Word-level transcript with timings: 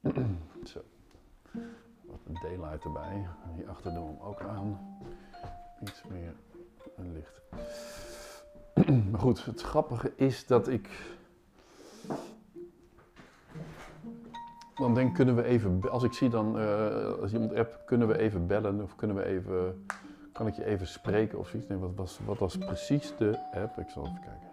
Zo. 0.72 0.80
Wat 2.02 2.20
een 2.26 2.38
daylight 2.42 2.84
erbij. 2.84 3.28
Hierachter 3.54 3.92
doen 3.92 4.06
we 4.06 4.12
hem 4.12 4.20
ook 4.20 4.40
aan. 4.40 4.78
Iets 5.82 6.02
meer 6.08 6.34
licht. 6.96 7.40
Maar 9.10 9.20
goed, 9.20 9.44
het 9.44 9.60
grappige 9.60 10.12
is 10.16 10.46
dat 10.46 10.68
ik. 10.68 11.18
Dan 14.74 14.94
denk 14.94 15.14
kunnen 15.14 15.36
we 15.36 15.44
even, 15.44 15.90
als 15.90 16.02
ik 16.02 16.12
zie 16.12 16.28
dan, 16.28 16.58
eh, 16.58 17.12
als 17.20 17.32
iemand 17.32 17.54
app, 17.54 17.82
kunnen 17.86 18.08
we 18.08 18.18
even 18.18 18.46
bellen 18.46 18.82
of 18.82 18.96
kunnen 18.96 19.16
we 19.16 19.24
even, 19.24 19.86
kan 20.32 20.46
ik 20.46 20.54
je 20.54 20.64
even 20.64 20.86
spreken 20.86 21.38
of 21.38 21.48
zoiets? 21.48 21.68
Nee, 21.68 21.78
wat 21.78 21.94
was, 21.94 22.18
wat 22.24 22.38
was 22.38 22.58
precies 22.58 23.16
de 23.16 23.38
app? 23.52 23.78
Ik 23.78 23.88
zal 23.88 24.02
even 24.02 24.20
kijken. 24.20 24.49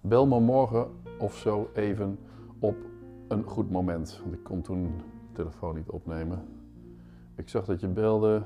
Bel 0.00 0.26
me 0.26 0.40
morgen 0.40 0.86
of 1.18 1.36
zo 1.36 1.70
even 1.74 2.18
op 2.58 2.76
een 3.28 3.42
goed 3.44 3.70
moment. 3.70 4.20
Want 4.22 4.34
ik 4.34 4.42
kon 4.42 4.62
toen 4.62 4.82
de 4.96 5.32
telefoon 5.32 5.74
niet 5.74 5.90
opnemen. 5.90 6.42
Ik 7.34 7.48
zag 7.48 7.64
dat 7.64 7.80
je 7.80 7.88
belde. 7.88 8.42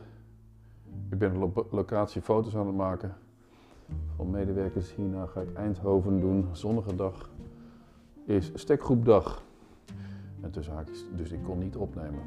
Ik 1.11 1.19
ben 1.19 1.43
op 1.43 1.57
lo- 1.57 1.67
locatie 1.71 2.23
foto's 2.23 2.57
aan 2.57 2.67
het 2.67 2.77
maken. 2.77 3.15
Van 4.17 4.30
medewerkers 4.30 4.95
hierna 4.95 5.27
ga 5.27 5.41
ik 5.41 5.55
Eindhoven 5.55 6.21
doen. 6.21 6.49
Zonnige 6.53 6.97
dag 6.97 7.30
is 8.25 8.51
stekgroepdag. 8.55 9.43
En 10.41 10.51
tussen 10.51 10.75
haakjes, 10.75 11.05
dus 11.16 11.30
ik 11.30 11.43
kon 11.43 11.59
niet 11.59 11.77
opnemen. 11.77 12.23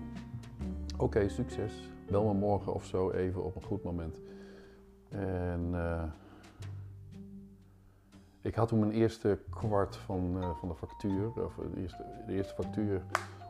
Oké, 0.98 1.30
succes. 1.30 1.90
Bel 2.10 2.24
me 2.24 2.34
morgen 2.34 2.74
of 2.74 2.86
zo 2.86 3.12
even 3.12 3.44
op 3.44 3.56
een 3.56 3.64
goed 3.64 3.84
moment. 3.84 4.22
En 5.10 5.70
eh, 5.74 6.04
ik 8.42 8.56
had 8.56 8.68
toen 8.68 8.80
mijn 8.80 8.92
eerste 8.92 9.40
kwart 9.50 9.96
van, 9.96 10.38
eh, 10.42 10.56
van 10.56 10.70
de 10.70 10.76
factuur, 10.76 11.44
of 11.44 11.56
de 11.56 11.82
eerste, 11.82 12.06
de 12.26 12.34
eerste 12.34 12.54
factuur 12.54 13.02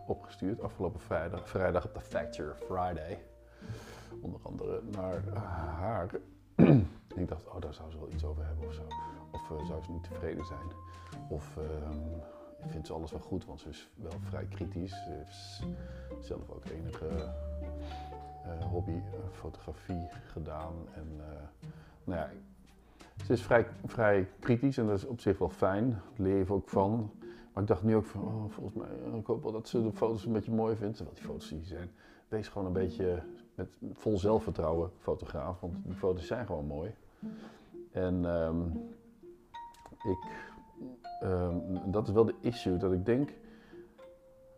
opgestuurd 0.07 0.61
afgelopen 0.61 0.99
vrijdag, 0.99 1.49
vrijdag 1.49 1.85
op 1.85 1.93
de 1.93 2.01
Facture 2.01 2.53
Friday. 2.55 3.23
Onder 4.21 4.39
andere 4.43 4.81
naar 4.91 5.21
haar. 5.79 6.09
ik 7.15 7.27
dacht, 7.27 7.47
oh, 7.47 7.61
daar 7.61 7.73
zou 7.73 7.91
ze 7.91 7.99
wel 7.99 8.09
iets 8.09 8.23
over 8.23 8.45
hebben 8.45 8.67
of 8.67 8.73
zo. 8.73 8.87
Of 9.31 9.51
eh, 9.51 9.65
zou 9.65 9.83
ze 9.83 9.91
niet 9.91 10.03
tevreden 10.03 10.45
zijn. 10.45 10.67
Of 11.29 11.57
ehm 11.57 12.35
vindt 12.65 12.87
ze 12.87 12.93
alles 12.93 13.11
wel 13.11 13.19
goed, 13.19 13.45
want 13.45 13.59
ze 13.59 13.69
is 13.69 13.89
wel 13.95 14.19
vrij 14.23 14.45
kritisch. 14.45 14.91
Ze 14.91 15.09
heeft 15.09 16.25
zelf 16.25 16.49
ook 16.49 16.65
enige 16.65 17.07
eh, 18.43 18.65
hobby 18.65 18.91
eh, 18.91 19.19
fotografie 19.31 20.07
gedaan. 20.31 20.73
En 20.93 21.07
eh, 21.19 21.69
nou 22.03 22.19
ja, 22.19 22.29
ze 23.25 23.33
is 23.33 23.41
vrij, 23.43 23.67
vrij 23.85 24.27
kritisch 24.39 24.77
en 24.77 24.85
dat 24.85 24.97
is 24.97 25.05
op 25.05 25.19
zich 25.19 25.37
wel 25.37 25.49
fijn. 25.49 26.01
Leer 26.15 26.53
ook 26.53 26.69
van. 26.69 27.11
Maar 27.53 27.63
ik 27.63 27.69
dacht 27.69 27.83
nu 27.83 27.95
ook 27.95 28.05
van, 28.05 28.21
oh, 28.21 28.43
volgens 28.49 28.75
mij, 28.75 28.87
ik 29.19 29.25
hoop 29.25 29.43
wel 29.43 29.51
dat 29.51 29.67
ze 29.67 29.83
de 29.83 29.91
foto's 29.91 30.25
een 30.25 30.33
beetje 30.33 30.51
mooi 30.51 30.75
vindt. 30.75 30.95
Terwijl 30.95 31.15
die 31.15 31.25
foto's 31.25 31.49
die 31.49 31.65
zijn, 31.65 31.89
wees 32.27 32.47
gewoon 32.47 32.67
een 32.67 32.73
beetje 32.73 33.23
met 33.55 33.77
vol 33.93 34.17
zelfvertrouwen 34.17 34.91
fotograaf, 34.97 35.59
want 35.59 35.75
die 35.83 35.95
foto's 35.95 36.27
zijn 36.27 36.45
gewoon 36.45 36.65
mooi. 36.65 36.93
En 37.91 38.25
ehm, 38.25 38.61
ik, 40.11 40.27
ehm, 41.19 41.55
dat 41.85 42.07
is 42.07 42.13
wel 42.13 42.25
de 42.25 42.35
issue, 42.39 42.77
dat 42.77 42.93
ik 42.93 43.05
denk 43.05 43.29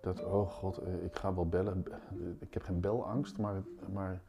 dat, 0.01 0.23
oh 0.23 0.49
god, 0.49 0.77
eh, 0.77 1.03
ik 1.03 1.15
ga 1.15 1.33
wel 1.33 1.47
bellen. 1.47 1.85
Ik 2.39 2.53
heb 2.53 2.63
geen 2.63 2.79
belangst, 2.79 3.37
maar, 3.37 3.63
maar 3.93 4.21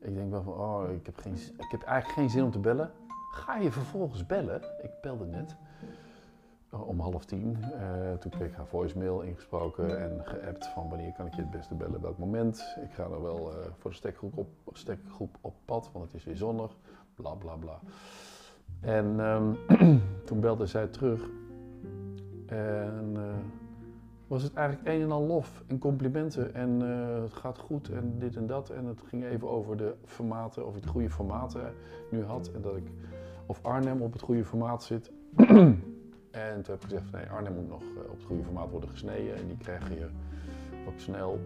ik 0.00 0.14
denk 0.14 0.30
wel 0.30 0.42
van, 0.42 0.52
oh, 0.52 0.90
ik 0.92 1.06
heb, 1.06 1.16
geen, 1.16 1.34
ik 1.34 1.70
heb 1.70 1.82
eigenlijk 1.82 2.18
geen 2.18 2.30
zin 2.30 2.44
om 2.44 2.50
te 2.50 2.58
bellen. 2.58 2.90
Ga 3.36 3.56
je 3.56 3.72
vervolgens 3.72 4.26
bellen? 4.26 4.62
Ik 4.82 4.90
belde 5.00 5.24
net 5.24 5.56
eh, 6.70 6.88
om 6.88 7.00
half 7.00 7.24
tien. 7.24 7.56
Eh, 7.62 8.12
toen 8.12 8.30
kreeg 8.30 8.48
ik 8.48 8.54
haar 8.54 8.66
voicemail 8.66 9.20
ingesproken 9.20 10.00
en 10.00 10.20
geappt 10.24 10.66
van 10.66 10.88
wanneer 10.88 11.12
kan 11.12 11.26
ik 11.26 11.34
je 11.34 11.40
het 11.40 11.50
beste 11.50 11.74
bellen, 11.74 12.00
welk 12.00 12.18
moment. 12.18 12.76
Ik 12.84 12.92
ga 12.92 13.02
er 13.02 13.22
wel 13.22 13.52
eh, 13.52 13.66
voor 13.78 13.90
de 13.90 13.96
stekgroep 13.96 14.38
op, 14.38 14.48
op 15.40 15.54
pad, 15.64 15.90
want 15.92 16.04
het 16.04 16.14
is 16.14 16.24
weer 16.24 16.36
zonnig. 16.36 16.76
Bla 17.14 17.34
bla 17.34 17.54
bla. 17.54 17.78
En 18.80 19.20
ehm, 19.20 19.52
toen 20.26 20.40
belde 20.40 20.66
zij 20.66 20.86
terug. 20.86 21.28
En 22.46 23.16
was 24.26 24.42
het 24.42 24.54
eigenlijk 24.54 24.88
een 24.88 25.02
en 25.02 25.12
al 25.12 25.22
lof 25.22 25.64
en 25.66 25.78
complimenten. 25.78 26.54
En 26.54 26.80
het 27.22 27.32
gaat 27.32 27.58
goed 27.58 27.88
en 27.88 28.18
dit 28.18 28.36
en 28.36 28.46
dat. 28.46 28.70
En 28.70 28.84
het 28.84 29.00
ging 29.06 29.24
even 29.24 29.48
over 29.48 29.76
de 29.76 29.94
formaten, 30.04 30.66
of 30.66 30.76
ik 30.76 30.82
het 30.82 30.90
goede 30.90 31.10
formaten 31.10 31.74
nu 32.10 32.24
had. 32.24 32.50
En 32.54 32.60
dat 32.62 32.76
ik, 32.76 32.90
of 33.46 33.58
Arnhem 33.62 34.02
op 34.02 34.12
het 34.12 34.22
goede 34.22 34.44
formaat 34.44 34.84
zit. 34.84 35.10
en 36.30 36.62
toen 36.62 36.74
heb 36.74 36.74
ik 36.74 36.82
gezegd, 36.82 37.12
nee, 37.12 37.26
Arnhem 37.26 37.54
moet 37.54 37.68
nog 37.68 37.82
eh, 37.82 38.10
op 38.10 38.16
het 38.16 38.24
goede 38.26 38.44
formaat 38.44 38.70
worden 38.70 38.90
gesneden. 38.90 39.36
En 39.36 39.46
die 39.46 39.56
krijg 39.56 39.88
je 39.88 40.08
ook 40.86 40.98
snel. 40.98 41.40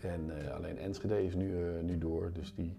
En 0.00 0.40
eh, 0.40 0.54
alleen 0.54 0.78
Enschede 0.78 1.24
is 1.24 1.34
nu, 1.34 1.66
eh, 1.66 1.82
nu 1.82 1.98
door. 1.98 2.30
Dus 2.32 2.54
die, 2.54 2.78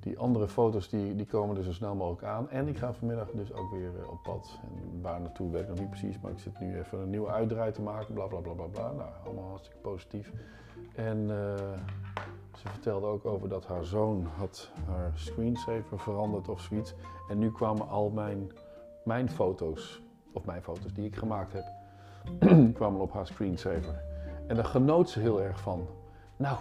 die 0.00 0.18
andere 0.18 0.48
foto's 0.48 0.88
die, 0.88 1.16
die 1.16 1.26
komen 1.26 1.56
er 1.56 1.62
zo 1.62 1.72
snel 1.72 1.94
mogelijk 1.94 2.24
aan. 2.24 2.50
En 2.50 2.68
ik 2.68 2.78
ga 2.78 2.92
vanmiddag 2.92 3.30
dus 3.30 3.52
ook 3.52 3.70
weer 3.70 4.10
op 4.10 4.22
pad. 4.22 4.58
En 4.62 5.00
waar 5.00 5.20
naartoe 5.20 5.50
weet 5.50 5.62
ik 5.62 5.68
nog 5.68 5.78
niet 5.78 5.90
precies, 5.90 6.20
maar 6.20 6.30
ik 6.30 6.38
zit 6.38 6.60
nu 6.60 6.78
even 6.78 6.98
een 6.98 7.10
nieuwe 7.10 7.30
uitdraai 7.30 7.72
te 7.72 7.82
maken. 7.82 8.14
Bla 8.14 8.26
bla 8.26 8.38
bla 8.38 8.52
bla 8.52 8.66
bla. 8.66 8.92
Nou, 8.92 9.10
allemaal 9.24 9.48
hartstikke 9.48 9.78
positief. 9.78 10.32
En 10.94 11.30
ze 12.60 12.68
vertelde 12.68 13.06
ook 13.06 13.24
over 13.24 13.48
dat 13.48 13.66
haar 13.66 13.84
zoon 13.84 14.26
had 14.36 14.70
haar 14.86 15.12
screensaver 15.14 15.98
veranderd 15.98 16.48
of 16.48 16.60
zoiets. 16.60 16.94
En 17.28 17.38
nu 17.38 17.52
kwamen 17.52 17.88
al 17.88 18.10
mijn, 18.10 18.50
mijn 19.04 19.30
foto's, 19.30 20.02
of 20.32 20.44
mijn 20.44 20.62
foto's 20.62 20.92
die 20.92 21.06
ik 21.06 21.16
gemaakt 21.16 21.52
heb, 21.52 21.64
kwamen 22.78 23.00
op 23.00 23.12
haar 23.12 23.26
screensaver. 23.26 24.02
En 24.46 24.56
daar 24.56 24.64
genoot 24.64 25.10
ze 25.10 25.20
heel 25.20 25.42
erg 25.42 25.60
van. 25.60 25.86
Nou, 26.36 26.58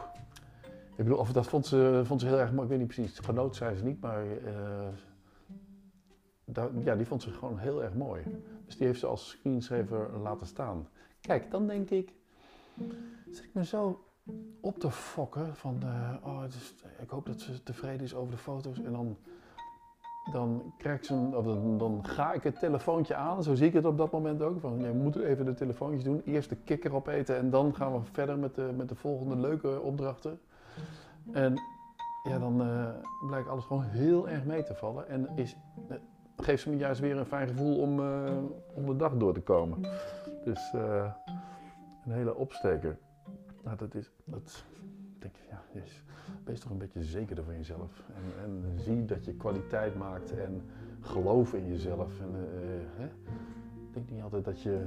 ik 0.95 1.03
bedoel, 1.03 1.17
of 1.17 1.31
dat 1.31 1.47
vond 1.47 1.65
ze, 1.65 2.01
vond 2.03 2.21
ze 2.21 2.27
heel 2.27 2.39
erg 2.39 2.51
mooi. 2.51 2.63
Ik 2.63 2.69
weet 2.69 2.79
niet 2.79 2.95
precies. 2.95 3.19
Genoot 3.19 3.55
zei 3.55 3.75
ze 3.75 3.83
niet, 3.83 4.01
maar 4.01 4.25
eh, 4.45 4.87
ja, 6.83 6.95
die 6.95 7.05
vond 7.05 7.21
ze 7.21 7.31
gewoon 7.31 7.57
heel 7.57 7.83
erg 7.83 7.93
mooi. 7.93 8.23
Dus 8.65 8.77
die 8.77 8.87
heeft 8.87 8.99
ze 8.99 9.07
als 9.07 9.29
screensaver 9.29 10.19
laten 10.19 10.47
staan. 10.47 10.87
Kijk, 11.21 11.51
dan 11.51 11.67
denk 11.67 11.89
ik, 11.89 12.13
zit 13.31 13.43
ik 13.43 13.53
me 13.53 13.65
zo 13.65 14.03
op 14.61 14.79
te 14.79 14.91
fokken 14.91 15.55
van, 15.55 15.77
eh, 15.81 16.27
oh, 16.27 16.41
het 16.41 16.53
is, 16.53 16.75
ik 16.99 17.09
hoop 17.09 17.25
dat 17.25 17.39
ze 17.39 17.63
tevreden 17.63 18.01
is 18.01 18.15
over 18.15 18.31
de 18.31 18.37
foto's. 18.37 18.81
En 18.81 18.91
dan, 18.91 19.17
dan, 20.31 20.73
krijg 20.77 21.05
zo'n, 21.05 21.35
of 21.35 21.45
dan, 21.45 21.77
dan 21.77 22.05
ga 22.05 22.33
ik 22.33 22.43
het 22.43 22.59
telefoontje 22.59 23.15
aan, 23.15 23.43
zo 23.43 23.55
zie 23.55 23.67
ik 23.67 23.73
het 23.73 23.85
op 23.85 23.97
dat 23.97 24.11
moment 24.11 24.41
ook. 24.41 24.59
Van, 24.59 24.79
ja, 24.79 24.87
we 24.91 24.97
moeten 24.97 25.25
even 25.25 25.45
de 25.45 25.53
telefoontjes 25.53 26.03
doen, 26.03 26.21
eerst 26.25 26.49
de 26.49 26.55
kikker 26.55 26.93
opeten 26.93 27.37
en 27.37 27.49
dan 27.49 27.75
gaan 27.75 27.93
we 27.93 27.99
verder 28.11 28.37
met 28.37 28.55
de, 28.55 28.73
met 28.75 28.89
de 28.89 28.95
volgende 28.95 29.35
leuke 29.35 29.81
opdrachten. 29.81 30.39
En 31.31 31.61
ja, 32.23 32.39
dan 32.39 32.61
eh, 32.61 32.89
blijkt 33.27 33.47
alles 33.47 33.65
gewoon 33.65 33.83
heel 33.83 34.29
erg 34.29 34.45
mee 34.45 34.63
te 34.63 34.75
vallen. 34.75 35.07
En 35.07 35.29
is, 35.35 35.57
eh, 35.89 35.97
geeft 36.37 36.63
ze 36.63 36.69
me 36.69 36.77
juist 36.77 37.01
weer 37.01 37.17
een 37.17 37.25
fijn 37.25 37.47
gevoel 37.47 37.79
om, 37.79 37.99
om 38.73 38.85
de 38.85 38.95
dag 38.97 39.17
door 39.17 39.33
te 39.33 39.41
komen. 39.41 39.81
Dus 40.43 40.73
een 40.73 42.11
hele 42.11 42.35
opsteker. 42.35 42.97
Nou, 43.63 43.77
dat 43.77 43.95
is, 43.95 44.11
dat 44.23 44.63
denk 45.19 45.35
ik, 45.35 45.43
ja, 45.49 45.61
yes. 45.73 46.03
wees 46.43 46.59
toch 46.59 46.71
een 46.71 46.77
beetje 46.77 47.03
zekerder 47.03 47.43
van 47.43 47.55
jezelf. 47.55 48.03
En, 48.15 48.43
en 48.43 48.79
zie 48.79 49.05
dat 49.05 49.25
je 49.25 49.33
kwaliteit 49.33 49.95
maakt 49.95 50.37
en 50.37 50.61
geloof 51.01 51.53
in 51.53 51.67
jezelf. 51.67 52.19
En, 52.19 52.35
eh? 52.97 53.05
Ik 53.87 53.93
denk 53.93 54.09
niet 54.09 54.21
altijd 54.21 54.45
dat 54.45 54.61
je, 54.61 54.85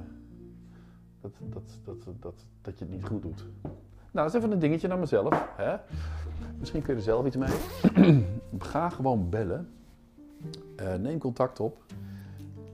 dat, 1.20 1.32
dat, 1.40 1.78
dat, 1.84 2.04
dat, 2.20 2.46
dat 2.62 2.78
je 2.78 2.84
het 2.84 2.94
niet 2.94 3.04
goed 3.04 3.22
doet. 3.22 3.44
Nou, 3.62 4.26
dat 4.26 4.26
is 4.26 4.34
even 4.34 4.50
een 4.50 4.58
dingetje 4.58 4.88
naar 4.88 4.98
mezelf. 4.98 5.48
Hè? 5.56 5.76
Misschien 6.58 6.82
kun 6.82 6.92
je 6.92 6.98
er 6.98 7.04
zelf 7.04 7.26
iets 7.26 7.36
mee. 7.36 8.24
Ga 8.58 8.88
gewoon 8.88 9.28
bellen. 9.28 9.68
Eh, 10.76 10.94
neem 10.94 11.18
contact 11.18 11.60
op. 11.60 11.84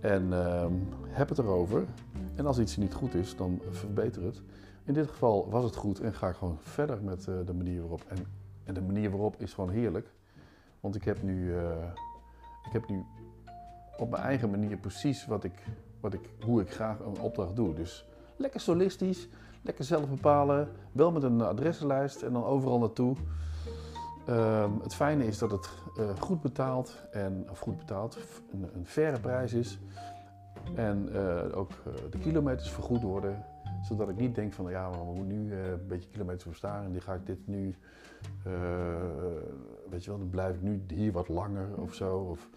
En 0.00 0.32
ehm, 0.32 0.72
heb 1.06 1.28
het 1.28 1.38
erover. 1.38 1.84
En 2.38 2.46
als 2.46 2.58
iets 2.58 2.76
niet 2.76 2.94
goed 2.94 3.14
is, 3.14 3.36
dan 3.36 3.60
verbeter 3.70 4.22
het. 4.24 4.42
In 4.84 4.94
dit 4.94 5.08
geval 5.08 5.50
was 5.50 5.64
het 5.64 5.76
goed 5.76 6.00
en 6.00 6.14
ga 6.14 6.28
ik 6.28 6.36
gewoon 6.36 6.58
verder 6.60 7.02
met 7.02 7.28
eh, 7.28 7.34
de 7.44 7.52
manier 7.52 7.80
waarop. 7.80 8.04
En, 8.08 8.16
en 8.64 8.74
de 8.74 8.80
manier 8.80 9.10
waarop 9.10 9.40
is 9.40 9.52
gewoon 9.52 9.70
heerlijk. 9.70 10.12
Want 10.80 10.94
ik 10.94 11.04
heb 11.04 11.22
nu, 11.22 11.56
eh, 11.56 11.62
ik 12.66 12.72
heb 12.72 12.88
nu 12.88 13.04
op 13.96 14.10
mijn 14.10 14.22
eigen 14.22 14.50
manier 14.50 14.76
precies 14.76 15.26
wat 15.26 15.44
ik, 15.44 15.52
wat 16.00 16.14
ik, 16.14 16.30
hoe 16.44 16.60
ik 16.60 16.70
graag 16.70 16.98
een 16.98 17.20
opdracht 17.20 17.56
doe. 17.56 17.74
Dus 17.74 18.08
lekker 18.36 18.60
solistisch, 18.60 19.28
lekker 19.62 19.84
zelf 19.84 20.08
bepalen. 20.08 20.68
Wel 20.92 21.12
met 21.12 21.22
een 21.22 21.40
adressenlijst 21.40 22.22
en 22.22 22.32
dan 22.32 22.44
overal 22.44 22.78
naartoe. 22.78 23.16
Ehm, 24.26 24.70
het 24.82 24.94
fijne 24.94 25.26
is 25.26 25.38
dat 25.38 25.50
het 25.50 25.70
eh, 25.98 26.10
goed 26.20 26.40
betaald 26.40 26.94
en 27.10 27.46
of 27.50 27.58
goed 27.58 27.76
betaald, 27.76 28.18
een, 28.52 28.68
een 28.74 28.86
faire 28.86 29.20
prijs 29.20 29.52
is. 29.52 29.78
En 30.74 31.08
eh, 31.14 31.58
ook 31.58 31.70
eh, 31.70 31.92
de 32.10 32.18
kilometers 32.18 32.70
vergoed 32.70 33.02
worden. 33.02 33.44
Zodat 33.82 34.08
ik 34.08 34.16
niet 34.16 34.34
denk 34.34 34.52
van 34.52 34.70
ja, 34.70 34.90
we 34.90 35.04
moeten 35.04 35.26
nu 35.26 35.52
eh, 35.52 35.70
een 35.70 35.86
beetje 35.86 36.10
kilometers 36.10 36.44
voor 36.44 36.54
staan 36.54 36.84
en 36.84 36.92
die 36.92 37.00
ga 37.00 37.14
ik 37.14 37.26
dit 37.26 37.46
nu, 37.46 37.74
weet 39.88 40.04
je 40.04 40.10
wel, 40.10 40.18
dan 40.18 40.30
blijf 40.30 40.54
ik 40.54 40.62
nu 40.62 40.82
hier 40.86 41.12
wat 41.12 41.28
langer 41.28 41.80
of 41.80 41.94
zo. 41.94 42.18
Of, 42.18 42.48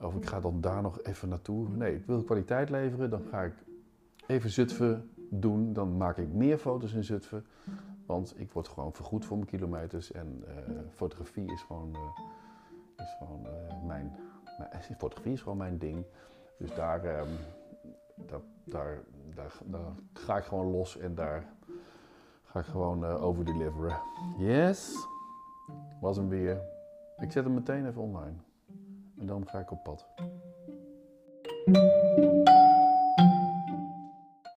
of 0.00 0.14
ik 0.14 0.26
ga 0.26 0.40
dan 0.40 0.60
daar 0.60 0.82
nog 0.82 1.02
even 1.02 1.28
naartoe. 1.28 1.68
Nee, 1.68 1.94
ik 1.94 2.06
wil 2.06 2.22
kwaliteit 2.22 2.70
leveren, 2.70 3.10
dan 3.10 3.22
ga 3.30 3.42
ik 3.42 3.54
even 4.26 4.50
Zutphen 4.50 5.10
doen. 5.30 5.72
Dan 5.72 5.96
maak 5.96 6.18
ik 6.18 6.32
meer 6.32 6.58
foto's 6.58 6.92
in 6.92 7.04
Zutphen. 7.04 7.44
Want 8.06 8.34
ik 8.36 8.52
word 8.52 8.68
gewoon 8.68 8.92
vergoed 8.92 9.24
voor 9.24 9.36
mijn 9.36 9.48
kilometers 9.48 10.12
en 10.12 10.44
fotografie 10.94 11.52
is 11.52 11.62
gewoon, 11.62 11.96
is 12.96 13.14
gewoon 13.18 13.46
mijn, 13.86 14.16
mijn, 14.58 14.70
fotografie 14.98 15.32
is 15.32 15.42
gewoon 15.42 15.58
mijn 15.58 15.78
ding. 15.78 16.04
Dus 16.58 16.74
daar, 16.74 17.04
ehm, 17.04 17.28
daar, 18.14 18.40
daar, 18.64 19.02
daar 19.34 19.52
ga 20.12 20.36
ik 20.36 20.44
gewoon 20.44 20.70
los 20.70 20.98
en 20.98 21.14
daar 21.14 21.44
ga 22.42 22.60
ik 22.60 22.66
gewoon 22.66 23.04
over 23.04 23.44
deliveren. 23.44 24.00
Yes, 24.38 25.06
was 26.00 26.16
hem 26.16 26.28
weer. 26.28 26.60
Ik 27.18 27.32
zet 27.32 27.44
hem 27.44 27.54
meteen 27.54 27.86
even 27.86 28.02
online 28.02 28.36
en 29.18 29.26
dan 29.26 29.48
ga 29.48 29.58
ik 29.58 29.70
op 29.70 29.82
pad. 29.82 30.06